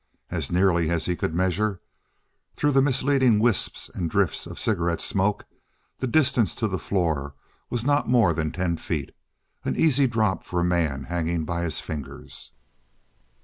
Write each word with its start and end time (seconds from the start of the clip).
As 0.31 0.51
nearly 0.51 0.89
as 0.89 1.05
he 1.05 1.15
could 1.15 1.35
measure, 1.35 1.79
through 2.55 2.71
the 2.71 2.81
misleading 2.81 3.37
wisps 3.37 3.87
and 3.87 4.09
drifts 4.09 4.47
of 4.47 4.57
cigarette 4.57 4.99
smoke, 4.99 5.45
the 5.99 6.07
distance 6.07 6.55
to 6.55 6.67
the 6.67 6.79
floor 6.79 7.35
was 7.69 7.85
not 7.85 8.09
more 8.09 8.33
than 8.33 8.51
ten 8.51 8.77
feet 8.77 9.11
an 9.63 9.75
easy 9.75 10.07
drop 10.07 10.43
for 10.43 10.59
a 10.59 10.63
man 10.63 11.03
hanging 11.03 11.45
by 11.45 11.61
his 11.61 11.81
fingers. 11.81 12.53